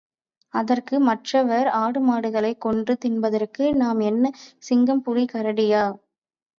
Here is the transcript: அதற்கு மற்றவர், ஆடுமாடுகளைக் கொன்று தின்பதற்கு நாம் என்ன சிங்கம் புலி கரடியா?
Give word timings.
அதற்கு 0.53 0.99
மற்றவர், 0.99 1.67
ஆடுமாடுகளைக் 1.77 2.57
கொன்று 2.57 2.97
தின்பதற்கு 3.05 3.73
நாம் 3.75 3.99
என்ன 4.03 4.25
சிங்கம் 4.59 5.01
புலி 5.01 5.25
கரடியா? 5.33 5.85